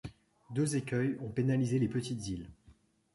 [0.49, 2.49] Deux écueils ont pénalisé les petites îles.